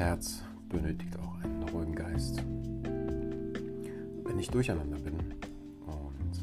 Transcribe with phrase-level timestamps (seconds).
[0.00, 2.42] Herz benötigt auch einen ruhigen Geist.
[4.24, 5.12] Wenn ich durcheinander bin
[5.84, 6.38] und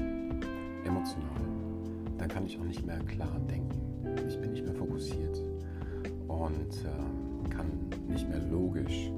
[0.00, 1.42] äh, emotional,
[2.16, 3.78] dann kann ich auch nicht mehr klar denken.
[4.26, 5.42] Ich bin nicht mehr fokussiert
[6.26, 7.66] und äh, kann
[8.08, 9.10] nicht mehr logisch,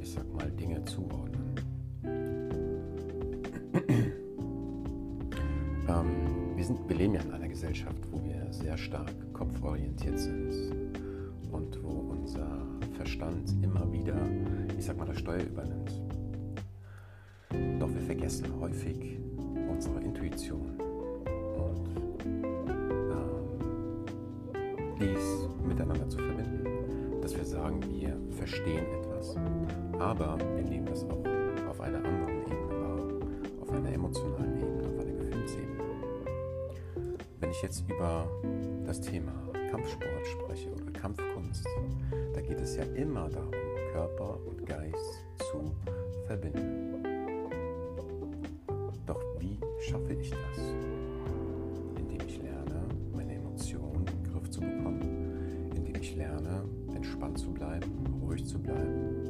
[0.00, 1.54] ich sag mal, Dinge zuordnen.
[5.88, 11.01] ähm, wir, sind, wir leben ja in einer Gesellschaft, wo wir sehr stark kopforientiert sind
[11.52, 12.66] und wo unser
[12.96, 14.16] Verstand immer wieder,
[14.76, 16.00] ich sag mal, das Steuer übernimmt.
[17.78, 19.18] Doch wir vergessen häufig
[19.70, 21.88] unsere Intuition und
[23.10, 23.34] ähm,
[24.98, 26.66] dies miteinander zu verbinden.
[27.20, 29.36] Dass wir sagen, wir verstehen etwas,
[29.98, 31.24] aber wir nehmen das auch
[31.68, 32.98] auf einer anderen Ebene wahr,
[33.60, 35.84] auf einer emotionalen Ebene, auf einer Gefühlsebene.
[37.40, 38.26] Wenn ich jetzt über
[38.86, 39.41] das Thema
[39.72, 41.66] Kampfsport spreche oder Kampfkunst,
[42.34, 43.52] da geht es ja immer darum,
[43.94, 45.72] Körper und Geist zu
[46.26, 47.02] verbinden.
[49.06, 50.58] Doch wie schaffe ich das?
[51.98, 56.64] Indem ich lerne, meine Emotionen in den Griff zu bekommen, indem ich lerne,
[56.94, 59.26] entspannt zu bleiben, ruhig zu bleiben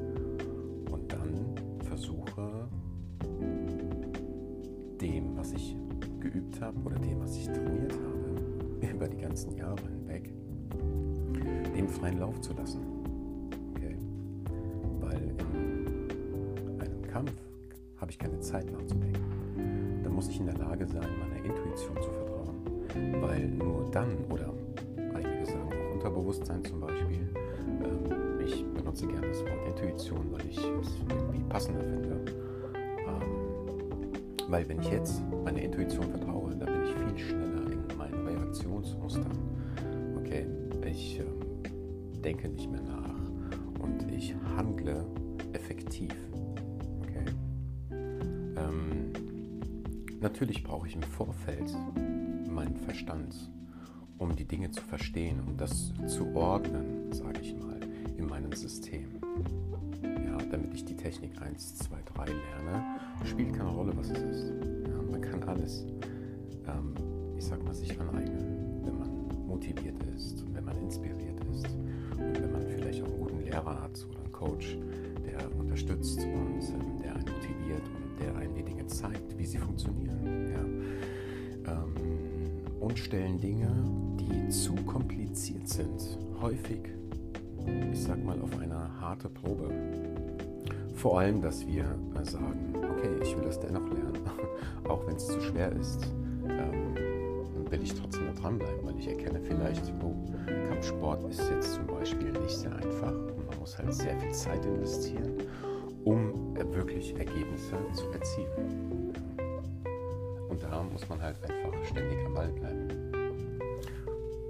[0.91, 2.69] und dann versuche,
[5.01, 5.77] dem, was ich
[6.19, 8.22] geübt habe oder dem, was ich trainiert habe,
[8.91, 10.33] über die ganzen Jahre hinweg,
[11.77, 12.81] dem freien Lauf zu lassen.
[13.75, 13.97] Okay?
[15.01, 15.35] Weil
[16.75, 17.33] in einem Kampf
[17.99, 20.01] habe ich keine Zeit nachzudenken.
[20.03, 23.23] Da muss ich in der Lage sein, meiner Intuition zu vertrauen.
[23.23, 24.53] Weil nur dann, oder
[25.15, 27.29] einige sagen auch Unterbewusstsein zum Beispiel,
[27.83, 32.21] äh, ich benutze gerne das Wort Intuition, weil ich es irgendwie passender finde.
[32.99, 37.52] Ähm, weil wenn ich jetzt meiner Intuition vertraue, dann bin ich viel schneller
[38.63, 39.33] Reaktionsmustern.
[40.19, 40.47] Okay,
[40.87, 41.25] ich äh,
[42.21, 45.05] denke nicht mehr nach und ich handle
[45.53, 46.15] effektiv.
[47.01, 47.25] Okay?
[47.91, 49.13] Ähm,
[50.21, 51.75] natürlich brauche ich im Vorfeld
[52.49, 53.51] meinen Verstand,
[54.19, 57.81] um die Dinge zu verstehen, um das zu ordnen, sage ich mal,
[58.17, 59.21] in meinem System.
[60.03, 62.85] Ja, damit ich die Technik 1, 2, 3 lerne,
[63.25, 64.53] spielt keine Rolle, was es ist.
[64.87, 65.85] Ja, man kann alles,
[66.67, 66.95] ähm,
[67.43, 69.11] ich sag mal, sich aneignen, wenn man
[69.49, 71.67] motiviert ist und wenn man inspiriert ist
[72.17, 74.79] und wenn man vielleicht auch einen guten Lehrer hat oder einen Coach,
[75.27, 79.59] der unterstützt und ähm, der einen motiviert und der einen die Dinge zeigt, wie sie
[79.59, 80.53] funktionieren.
[81.65, 81.73] Ja.
[81.73, 81.93] Ähm,
[82.79, 83.73] und stellen Dinge,
[84.21, 86.91] die zu kompliziert sind, häufig,
[87.93, 89.69] ich sag mal, auf eine harte Probe.
[90.95, 94.23] Vor allem, dass wir äh, sagen, okay, ich will das dennoch lernen,
[94.89, 96.07] auch wenn es zu schwer ist.
[96.49, 97.12] Ähm,
[97.73, 100.15] will ich trotzdem da dranbleiben, weil ich erkenne vielleicht, oh,
[100.69, 104.65] Kampfsport ist jetzt zum Beispiel nicht sehr einfach und man muss halt sehr viel Zeit
[104.67, 105.43] investieren,
[106.05, 109.15] um wirklich Ergebnisse zu erzielen.
[110.51, 112.89] Und da muss man halt einfach ständig am Ball bleiben.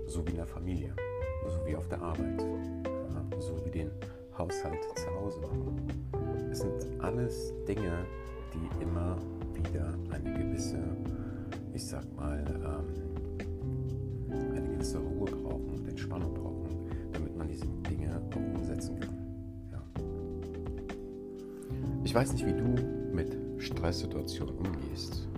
[0.06, 0.92] So wie in der Familie,
[1.46, 2.44] so wie auf der Arbeit,
[3.38, 3.90] so wie den
[4.36, 5.76] Haushalt zu Hause machen.
[6.50, 8.04] Es sind alles Dinge,
[8.52, 9.16] die immer
[9.54, 10.82] wieder eine gewisse,
[11.72, 13.11] ich sag mal, ähm,
[14.82, 16.68] gewisse Ruhe brauchen und Entspannung brauchen,
[17.12, 19.16] damit man diese Dinge auch umsetzen kann.
[19.70, 19.82] Ja.
[22.04, 22.74] Ich weiß nicht, wie du
[23.14, 25.28] mit Stresssituationen umgehst.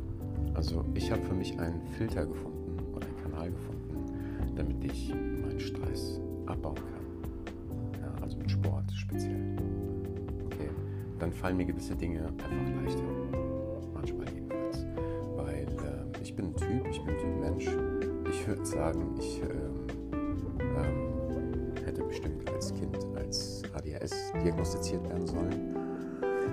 [0.54, 5.60] Also ich habe für mich einen Filter gefunden oder einen Kanal gefunden, damit ich meinen
[5.60, 8.00] Stress abbauen kann.
[8.00, 9.56] Ja, also mit Sport speziell.
[10.46, 10.70] Okay,
[11.18, 12.50] dann fallen mir gewisse Dinge einfach
[12.82, 13.02] leichter.
[13.92, 14.26] Manchmal
[18.44, 19.86] ich würde sagen, ich ähm,
[20.60, 25.74] ähm, hätte bestimmt als Kind als ADHS diagnostiziert werden sollen,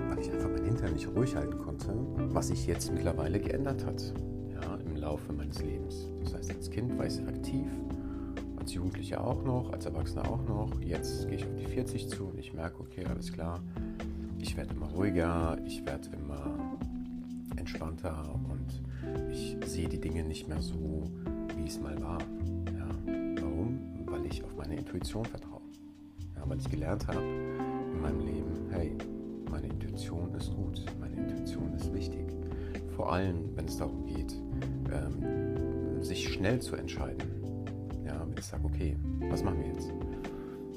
[0.08, 1.94] weil ich einfach mein Hintern nicht ruhig halten konnte,
[2.32, 4.14] was sich jetzt mittlerweile geändert hat
[4.54, 6.08] ja, im Laufe meines Lebens.
[6.22, 7.66] Das heißt, als Kind war ich sehr aktiv,
[8.58, 10.80] als Jugendlicher auch noch, als Erwachsener auch noch.
[10.80, 13.60] Jetzt gehe ich auf die 40 zu und ich merke, okay, alles klar,
[14.38, 16.58] ich werde immer ruhiger, ich werde immer
[17.56, 21.04] entspannter und ich sehe die Dinge nicht mehr so
[21.62, 22.18] wie es mal war.
[22.76, 22.88] Ja.
[23.40, 23.78] Warum?
[24.06, 25.60] Weil ich auf meine Intuition vertraue.
[26.34, 28.96] Ja, weil ich gelernt habe in meinem Leben, hey,
[29.50, 32.26] meine Intuition ist gut, meine Intuition ist wichtig.
[32.96, 34.34] Vor allem, wenn es darum geht,
[34.92, 37.22] ähm, sich schnell zu entscheiden.
[38.04, 38.96] Ja, wenn ich sage, okay,
[39.30, 39.92] was machen wir jetzt?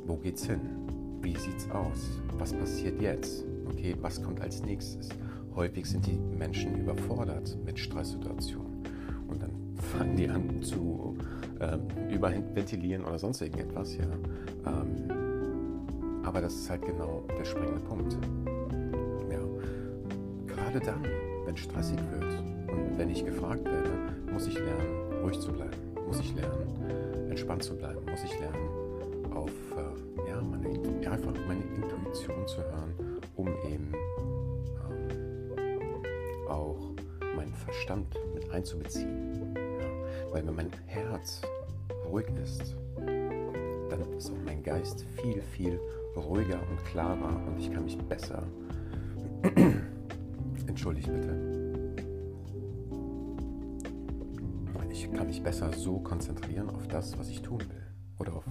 [0.05, 0.59] Wo geht's hin?
[1.21, 2.21] Wie sieht's aus?
[2.37, 3.43] Was passiert jetzt?
[3.67, 5.09] Okay, was kommt als nächstes?
[5.55, 8.74] Häufig sind die Menschen überfordert mit Stresssituationen
[9.97, 11.17] fangen die an zu
[11.59, 13.95] ähm, überventilieren oder sonst irgendetwas.
[13.95, 14.03] Ja.
[14.67, 15.09] Ähm,
[16.23, 18.17] Aber das ist halt genau der springende Punkt.
[19.31, 19.39] Ja.
[20.47, 21.03] Gerade dann,
[21.45, 22.33] wenn es stressig wird
[22.67, 23.91] und wenn ich gefragt werde,
[24.31, 25.77] muss ich lernen, ruhig zu bleiben.
[26.07, 27.99] Muss ich lernen, entspannt zu bleiben.
[28.09, 30.67] Muss ich lernen, auf äh, ja, meine,
[31.09, 32.93] einfach meine Intuition zu hören,
[33.35, 33.93] um eben
[34.89, 36.91] ähm, auch
[37.35, 39.44] meinen Verstand mit einzubeziehen.
[40.35, 41.41] Weil wenn mein Herz
[42.11, 45.79] ruhig ist, dann ist auch mein Geist viel, viel
[46.13, 48.43] ruhiger und klarer und ich kann mich besser,
[50.67, 51.95] entschuldigt bitte,
[54.91, 57.87] ich kann mich besser so konzentrieren auf das, was ich tun will
[58.19, 58.45] oder auf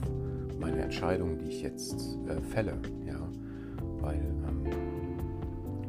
[0.58, 3.20] meine Entscheidungen, die ich jetzt äh, fälle, ja,
[4.00, 4.64] weil ähm,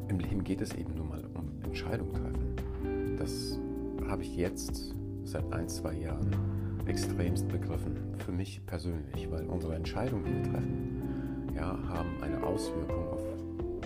[0.09, 3.15] im Leben geht es eben nur mal um Entscheidungen treffen.
[3.17, 3.57] Das
[4.09, 4.93] habe ich jetzt
[5.25, 6.35] seit ein, zwei Jahren
[6.85, 13.07] extremst begriffen, für mich persönlich, weil unsere Entscheidungen, die wir treffen, ja, haben eine Auswirkung
[13.09, 13.21] auf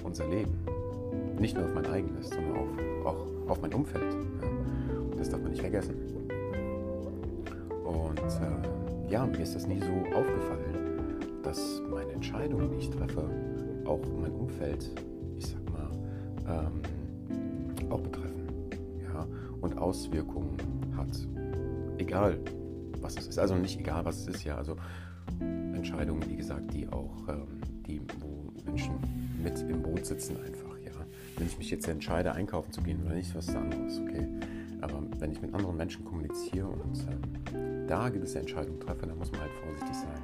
[0.03, 0.53] unser Leben.
[1.39, 2.67] Nicht nur auf mein eigenes, sondern auf,
[3.05, 4.13] auch auf mein Umfeld.
[4.13, 4.49] Ja.
[5.17, 5.95] Das darf man nicht vergessen.
[7.85, 10.59] Und äh, ja, mir ist das nie so aufgefallen,
[11.43, 13.23] dass meine Entscheidungen, die ich treffe,
[13.85, 14.89] auch mein Umfeld,
[15.37, 15.89] ich sag mal,
[16.47, 16.98] ähm,
[19.79, 20.57] Auswirkungen
[20.95, 21.27] hat.
[21.97, 22.39] Egal,
[23.01, 23.39] was es ist.
[23.39, 24.55] Also nicht egal, was es ist, ja.
[24.55, 24.75] Also
[25.39, 28.95] Entscheidungen, wie gesagt, die auch, ähm, die, wo Menschen
[29.41, 30.91] mit im Boot sitzen einfach, ja.
[31.37, 34.27] Wenn ich mich jetzt entscheide, einkaufen zu gehen oder nicht, was ist anderes, okay.
[34.81, 37.05] Aber wenn ich mit anderen Menschen kommuniziere und
[37.53, 40.21] ähm, da gewisse Entscheidungen treffe, dann muss man halt vorsichtig sein,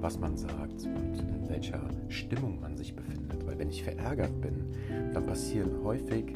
[0.00, 3.44] was man sagt und in welcher Stimmung man sich befindet.
[3.46, 4.66] Weil wenn ich verärgert bin,
[5.12, 6.34] dann passieren häufig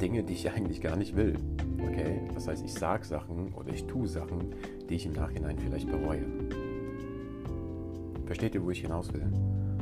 [0.00, 1.34] Dinge, die ich eigentlich gar nicht will.
[1.82, 2.20] Okay?
[2.34, 4.54] Das heißt, ich sage Sachen oder ich tue Sachen,
[4.88, 6.24] die ich im Nachhinein vielleicht bereue.
[8.26, 9.26] Versteht ihr, wo ich hinaus will?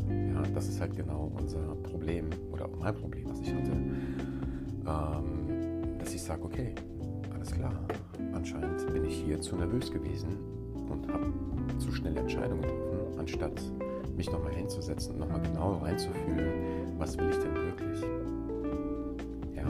[0.08, 3.72] Ja, das ist halt genau unser Problem oder auch mein Problem, was ich hatte.
[4.86, 6.74] Ähm, dass ich sage, okay,
[7.34, 7.72] alles klar,
[8.34, 10.36] anscheinend bin ich hier zu nervös gewesen
[10.90, 11.32] und habe
[11.78, 13.62] zu schnell Entscheidungen getroffen, anstatt
[14.16, 18.02] mich nochmal hinzusetzen und nochmal genau reinzufühlen, was will ich denn wirklich?
[19.56, 19.64] Ja,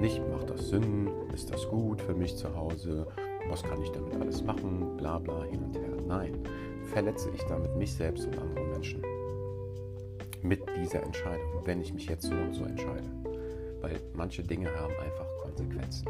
[0.00, 3.06] nicht macht das Sinn, ist das gut für mich zu Hause,
[3.48, 5.96] was kann ich damit alles machen, bla bla hin und her.
[6.06, 6.42] Nein,
[6.92, 9.02] verletze ich damit mich selbst und andere Menschen
[10.42, 13.08] mit dieser Entscheidung, wenn ich mich jetzt so und so entscheide.
[13.80, 16.06] Weil manche Dinge haben einfach Konsequenzen.